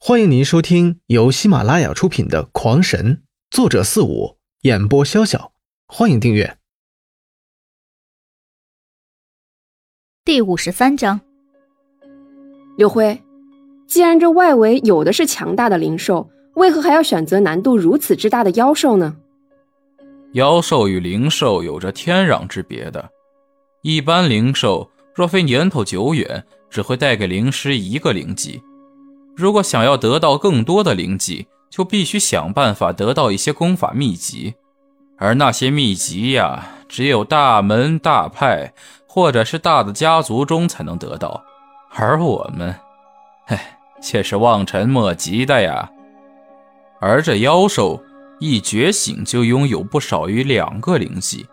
[0.00, 3.16] 欢迎您收听由喜马拉雅出品的《狂神》，
[3.50, 5.50] 作者四五，演播潇潇。
[5.88, 6.56] 欢迎订阅。
[10.24, 11.20] 第五十三章，
[12.76, 13.20] 刘辉，
[13.88, 19.16] 既然这外围有的是强大的灵兽，为何还要选择难度如此之大的妖兽呢？
[20.34, 23.10] 妖兽与灵兽有着天壤之别的。
[23.82, 28.62] 一般灵兽若非年头久远，只会带给灵师一个灵技。
[29.38, 34.54] 如果想要得到更多的灵技，就必须想办法得到一些功法秘籍，
[35.16, 38.72] 而那些秘籍呀，只有大门大派
[39.06, 41.44] 或者是大的家族中才能得到，
[41.94, 42.74] 而我们，
[43.46, 45.88] 唉，却是望尘莫及的呀。
[47.00, 48.02] 而这妖兽
[48.40, 51.46] 一觉醒就拥有不少于两个灵技，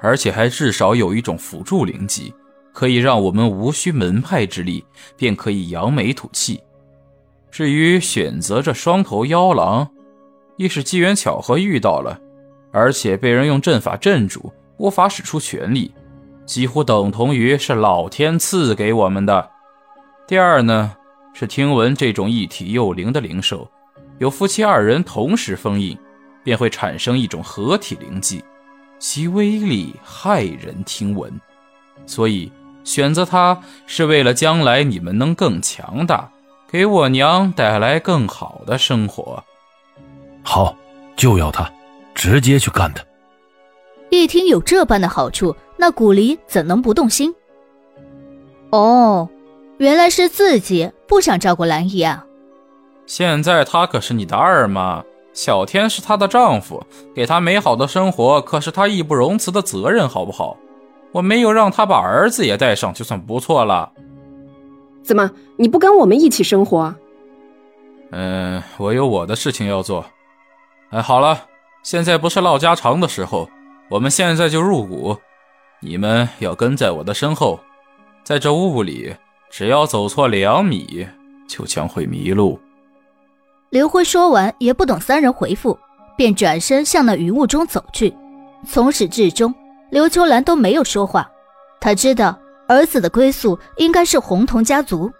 [0.00, 2.34] 而且还至少有一种辅助灵技，
[2.72, 4.84] 可以让我们无需门派之力
[5.16, 6.60] 便可以扬眉吐气。
[7.50, 9.88] 至于选择这双头妖狼，
[10.56, 12.18] 一是机缘巧合遇到了，
[12.72, 15.92] 而且被人用阵法镇住，无法使出全力，
[16.44, 19.50] 几乎等同于是老天赐给我们的。
[20.26, 20.94] 第二呢，
[21.32, 23.68] 是听闻这种一体幼灵的灵兽，
[24.18, 25.96] 有夫妻二人同时封印，
[26.44, 28.44] 便会产生一种合体灵技，
[28.98, 31.32] 其威力骇人听闻。
[32.04, 32.52] 所以
[32.84, 36.30] 选择它是为了将来你们能更强大。
[36.70, 39.42] 给我娘带来更好的生活。
[40.42, 40.76] 好，
[41.16, 41.70] 就要他，
[42.14, 43.02] 直接去干他。
[44.10, 47.34] 一听有这般的好处，那古离怎能不动心？
[48.70, 49.26] 哦，
[49.78, 52.26] 原来是自己不想照顾兰姨啊。
[53.06, 55.02] 现在她可是你的二妈，
[55.32, 56.82] 小天是她的丈夫，
[57.14, 60.54] 给她美好的生活可是她义不容辞的责任，好不好？
[61.12, 63.90] 我没有让她把儿子也带上，就算不错了。
[65.08, 66.94] 怎么你不跟我们一起生活？
[68.10, 70.04] 嗯，我有我的事情要做。
[70.90, 71.46] 哎，好了，
[71.82, 73.48] 现在不是唠家常的时候，
[73.88, 75.16] 我们现在就入股。
[75.80, 77.58] 你们要跟在我的身后，
[78.22, 79.16] 在这雾里，
[79.48, 81.08] 只要走错两米，
[81.48, 82.60] 就将会迷路。
[83.70, 85.78] 刘辉说完，也不等三人回复，
[86.18, 88.14] 便转身向那云雾中走去。
[88.66, 89.54] 从始至终，
[89.88, 91.30] 刘秋兰都没有说话。
[91.80, 92.38] 他知道。
[92.68, 95.10] 儿子的归宿应该是红桐家族。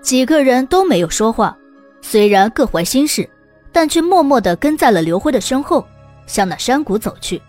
[0.00, 1.56] 几个人都没有说话，
[2.00, 3.28] 虽然各怀心事，
[3.72, 5.84] 但却默默地跟在了刘辉的身后，
[6.26, 7.42] 向那山谷走去。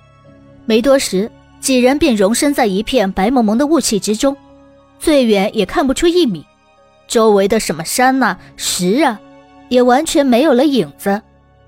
[0.65, 4.35] 没多时，几人便容身在一片白蒙蒙的雾气之中，
[4.99, 6.43] 最远也看不出一米。
[7.07, 9.21] 周围的什么山呐、石啊，
[9.69, 11.21] 也完全没有了影子。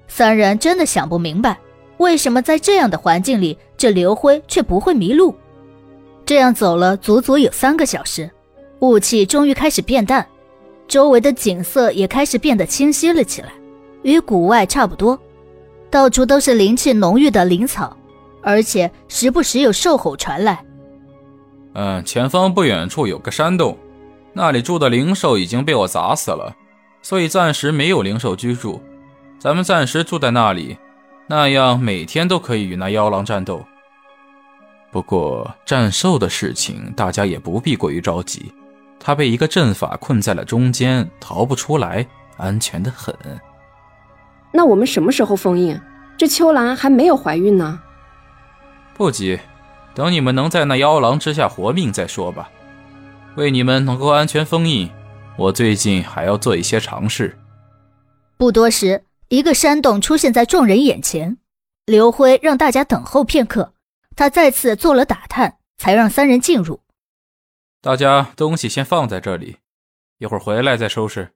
[0.07, 1.59] 三人真的想不明白，
[1.97, 5.35] 为什么在这样的环境里，这刘辉却不会迷路。
[6.29, 8.29] 这样走了足足有三个小时，
[8.81, 10.23] 雾气终于开始变淡，
[10.87, 13.49] 周围的景色也开始变得清晰了起来，
[14.03, 15.19] 与谷外差不多，
[15.89, 17.97] 到处都是灵气浓郁的灵草，
[18.43, 20.63] 而且时不时有兽吼传来。
[21.73, 23.75] 嗯，前方不远处有个山洞，
[24.31, 26.55] 那里住的灵兽已经被我砸死了，
[27.01, 28.79] 所以暂时没有灵兽居住。
[29.39, 30.77] 咱们暂时住在那里，
[31.25, 33.65] 那样每天都可以与那妖狼战斗。
[34.91, 38.51] 不过战兽的事情，大家也不必过于着急。
[38.99, 42.05] 他被一个阵法困在了中间，逃不出来，
[42.37, 43.15] 安全的很。
[44.51, 45.79] 那我们什么时候封印？
[46.17, 47.79] 这秋兰还没有怀孕呢。
[48.93, 49.39] 不急，
[49.93, 52.49] 等你们能在那妖狼之下活命再说吧。
[53.35, 54.89] 为你们能够安全封印，
[55.37, 57.37] 我最近还要做一些尝试。
[58.37, 61.37] 不多时，一个山洞出现在众人眼前。
[61.85, 63.71] 刘辉让大家等候片刻。
[64.19, 66.81] 他再次做了打探，才让三人进入。
[67.81, 69.59] 大家东西先放在这里，
[70.17, 71.31] 一会儿回来再收拾。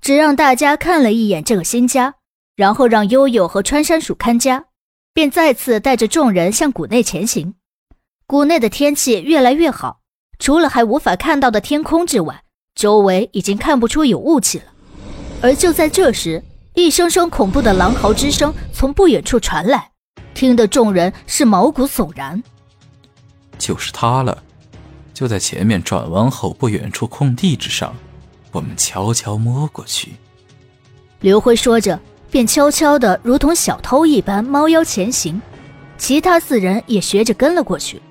[0.00, 2.14] 只让大家看了一眼这个新家，
[2.56, 4.64] 然后让悠悠和穿山鼠看家，
[5.12, 7.56] 便再次带着众人向谷内前行。
[8.26, 10.00] 谷内的天气越来越好，
[10.38, 12.42] 除了还无法看到的天空之外，
[12.74, 14.64] 周围已经看不出有雾气了。
[15.42, 16.42] 而就在这时，
[16.72, 19.91] 一声声恐怖的狼嚎之声从不远处传来。
[20.42, 22.42] 听得众人是毛骨悚然，
[23.58, 24.42] 就是他了，
[25.14, 27.94] 就在前面转弯后不远处空地之上，
[28.50, 30.14] 我们悄悄摸过去。
[31.20, 31.96] 刘辉说着，
[32.28, 35.40] 便悄悄的如同小偷一般猫腰前行，
[35.96, 38.02] 其他四人也学着跟了过去。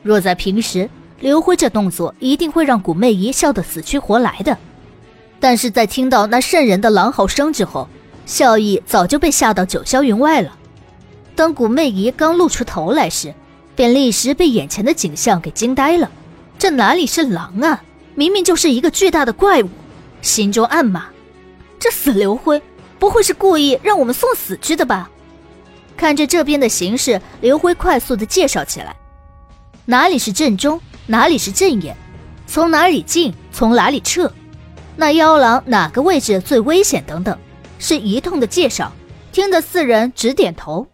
[0.00, 0.88] 若在平时，
[1.18, 4.56] 刘辉这动作一定会让古媚姨笑得死去活来的，
[5.40, 7.88] 但是在听到那瘆人的狼嚎声之后，
[8.26, 10.56] 笑意早就被吓到九霄云外了。
[11.36, 13.34] 当古媚姨刚露出头来时，
[13.74, 16.10] 便立时被眼前的景象给惊呆了。
[16.58, 17.82] 这哪里是狼啊，
[18.14, 19.68] 明明就是一个巨大的怪物！
[20.22, 21.06] 心中暗骂：
[21.78, 22.62] 这死刘辉，
[22.98, 25.10] 不会是故意让我们送死去的吧？
[25.96, 28.94] 看着这边的形势，刘辉快速的介绍起来：
[29.84, 31.96] 哪里是正中，哪里是正眼，
[32.46, 34.32] 从哪里进，从哪里撤，
[34.96, 37.36] 那妖狼哪个位置最危险等等，
[37.80, 38.92] 是一通的介绍，
[39.32, 40.86] 听得四人直点头。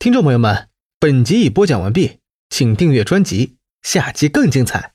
[0.00, 0.68] 听众朋友们，
[1.00, 4.92] 本集已播讲完毕，请订阅专辑，下集更精彩。